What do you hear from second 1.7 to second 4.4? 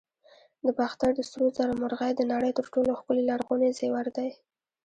مرغۍ د نړۍ تر ټولو ښکلي لرغوني زیور دی